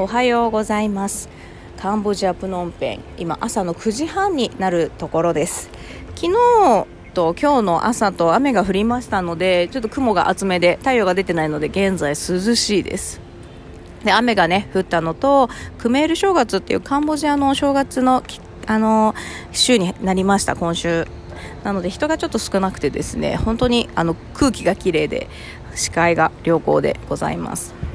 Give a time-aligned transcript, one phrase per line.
[0.00, 1.28] おはようございます。
[1.78, 5.68] カンボジアプノンペン今朝の9時半になるところです。
[6.14, 12.14] 昨日と今日の朝と雨が降りましたのでちょっと雲が厚めで太陽が出てないので現在涼
[12.54, 13.20] しいです。
[14.02, 18.22] で雨がね降ったのとクメール正月っていうカンボジアの正月の
[18.66, 19.14] あの
[19.52, 21.06] 週になりました今週。
[21.62, 25.28] なので人がちょっと少なくてですね本当にあの空気が綺麗で
[25.74, 27.89] 視界が良好でございます。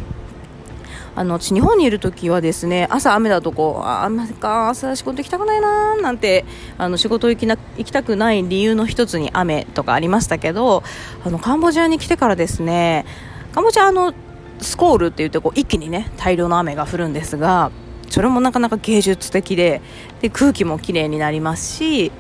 [1.16, 6.46] あの私日本にいる時はですね朝雨だとこうあ雨か朝仕事行きたくないななんて
[6.78, 10.84] あの仕事行きな行きたくない理由の一つに雨とかありましたけど
[11.24, 13.06] あのカンボジアに来てからですね
[13.54, 14.14] カンボジアの
[14.60, 17.72] スコールって言ってこう一気にね大量の雨が降るんですが
[18.10, 19.82] それもなかなか芸術的で
[20.22, 22.12] で空気もきれいになりますし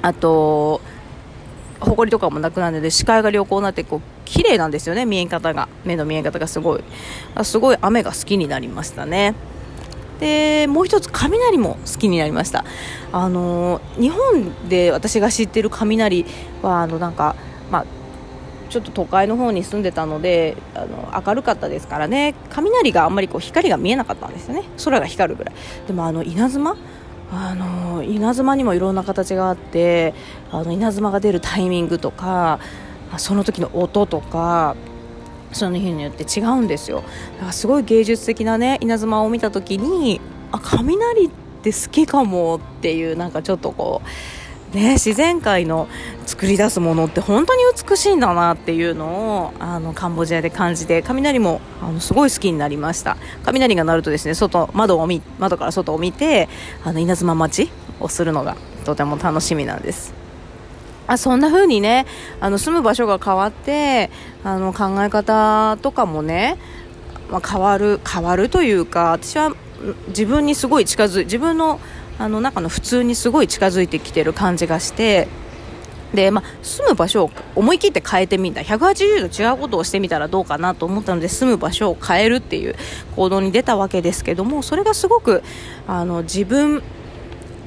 [0.00, 0.80] あと
[1.84, 5.04] 埃とかもなくなるので視界が良好になってこう綺麗なんですよね。
[5.04, 5.68] 見え方が。
[5.84, 6.84] 目の見え方がすごい。
[7.42, 9.34] すごい雨が好きになりましたね。
[10.20, 12.64] でもう一つ雷も好きになりました。
[13.12, 16.24] あの日本で私が知ってる雷
[16.62, 17.34] はあのなんか
[17.70, 17.86] まあ
[18.70, 22.34] ちょっと都会の方に住んでたのであの明るかったですからね。
[22.50, 24.62] 雷があんまりこう光が見えなかったんですよね。
[24.84, 25.54] 空が光るぐらい。
[25.88, 26.76] でもあの稲妻
[27.34, 30.12] あの稲妻にもいろんな形があって
[30.50, 32.60] あの稲妻が出るタイミングとか
[33.16, 34.76] その時の音とか
[35.52, 37.02] その日によって違うんですよ。
[37.34, 41.30] だからすごい芸術的なね稲妻を見た時にあ雷っ
[41.62, 44.08] て好きかもっていうなんかちょっとこう
[44.72, 45.86] ね、自然界の
[46.24, 53.18] 作り出すものって本当に美しいんだなっていうのをあのカンボジアで感じて雷もあのすごい好きになりました。
[53.44, 56.48] 雷が鳴るとですね外窓を見窓から外を見て
[56.84, 57.70] あの稲妻待ち
[58.00, 58.56] をするのが
[58.86, 60.14] とても楽しみなんです。
[61.06, 62.06] あそんな風にね
[62.40, 64.10] あの住む場所が変わって
[64.42, 66.56] あの考え方とかもね、
[67.30, 69.54] まあ、変わる変わるというか私は
[70.08, 71.80] 自分にすごい近づい自分の
[72.22, 75.26] あの中の普通にすごい近づいてきてる感じがして
[76.14, 78.60] で、まあ、住む場所を思い切って変えてみた。
[78.60, 82.76] 180度違うことをしてみたらどうかなと思ったので住む場所を変えるっていう
[83.16, 85.42] 行動に出たわけですけどもそれがすごく
[85.88, 86.82] あの自分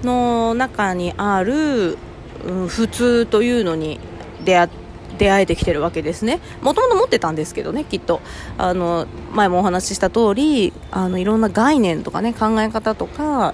[0.04, 1.98] の中にある、
[2.46, 4.00] うん、普通というのに
[4.46, 4.86] 出会って
[5.18, 6.42] 出会えてきてるわけですね。
[6.62, 8.20] もともと持ってたんですけどねきっと。
[8.58, 13.54] あの前もお話しした通りあのいろんな概念とかね考え方とか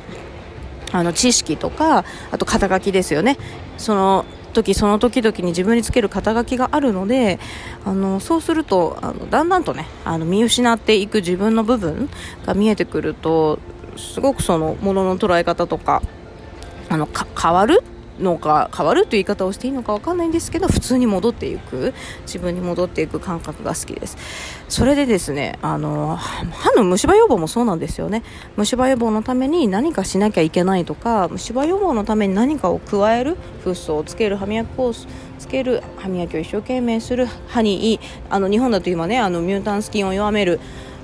[0.91, 3.38] あの知識とかあと肩書きですよね。
[3.78, 7.40] その時その時々に自分につける肩書きがあるので
[7.85, 12.09] あのそうするとあのだんだんとねあの見失っていく自分の部分
[12.46, 13.59] が見えてくると
[13.96, 16.02] すごくそのものの捉え方とか
[16.90, 17.08] あの
[17.41, 17.81] 変わる
[18.22, 21.94] のか変わるという言い方をしていいのか分かんないんですけど普通に戻っていく
[22.24, 24.18] 自分に戻っていく感覚が好きです。
[24.70, 28.24] それでですねあの歯の虫歯予防もそうなんですよね。
[28.56, 38.00] 虫歯予防のために何かしなきゃいけないとか虫歯予防のために何かを加えるフッ素をつける歯磨きをつける歯磨きを一生懸命する歯にいい
[38.30, 40.59] あの日本だと今ねあのミュータンスキンを弱める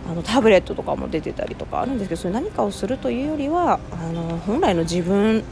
[0.10, 5.44] あのタブレットとかも出てたりとかあるんですけどそれ何かをするというよりはあの本来の自分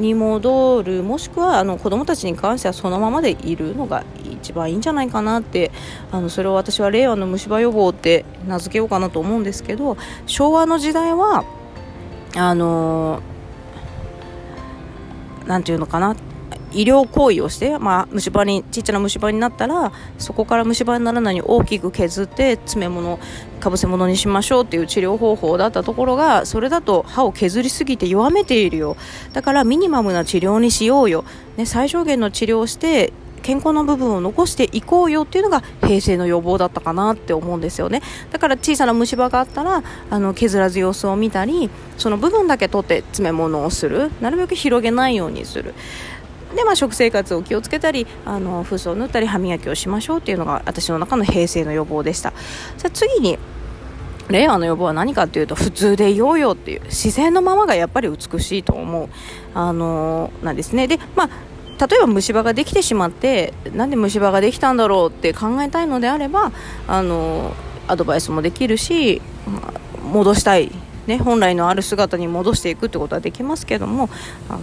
[0.00, 5.70] に戻るもしくはあの子どもたちに関してはそのままでいるのが一番いいんじゃないかなって
[6.10, 9.96] あのそれを私は令和の虫歯予防って名付けようかなと思うんですけど
[10.26, 11.44] 昭和の時代は
[12.36, 13.22] あの
[15.46, 16.16] 何て言うのかな
[16.72, 23.18] 医療行為をして、まあ、虫歯にちっちゃな虫歯になったらそこから虫歯にならないように大きく削って詰め物
[23.60, 28.96] かぶせ物にしましょうっていう治療方法だったところがそれだと歯を削りすぎて弱めているよ。
[29.32, 31.24] だからミニマムな治療にしようよ、
[31.56, 35.22] ね、最小限の治療をして健康な部分を残していこうよ。
[35.22, 38.02] っていうのが平成の予防だったかなって思うんですよね。
[38.30, 44.10] だから小さな虫歯があったらあの削らず様子を見たりその部分だけ取って詰め物をする。
[44.20, 45.74] なるべく広げないようにする。
[46.54, 52.32] で、まあ、食生活を気をつけたりあの風呂を塗ったり歯磨きをしましょうっていうのが私の中の平成の予防でした。
[52.78, 53.38] じゃ次に
[54.28, 59.08] 令和の予防は何かっていうと普通でいようよっていう自然のままがやっぱり美しいと思う。
[59.54, 60.86] あのなんですね。
[60.86, 61.28] でまあ
[61.86, 66.52] 例えば虫歯ができてしまってなんで虫歯ができたんだろうって考えたいのであれば
[66.86, 67.54] あの
[67.88, 69.22] アドバイスもできるし
[70.04, 70.70] 戻したい
[71.10, 74.08] ね、本来のある姿に戻していくってことはできますけども、
[74.48, 74.60] あの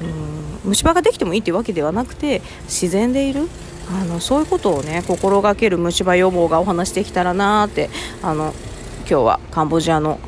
[0.64, 3.48] 虫歯ができてもいいっていうわけではなくて自然でいる
[3.90, 7.90] あのそういうことをね心がける虫歯予防がお話できたらなって
[8.22, 8.54] あの
[9.02, 10.20] 今日はカンボジアの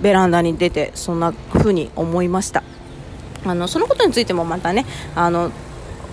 [0.00, 2.62] ベランダに出てそんな風に思いました
[3.44, 4.84] あのそのことについてもまたね
[5.14, 5.50] あの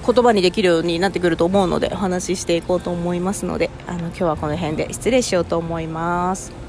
[0.05, 6.63] 言葉にできるようになってくると思うのでお話ししていこうと思いますのであの今日はこの辺で失礼しようと思います。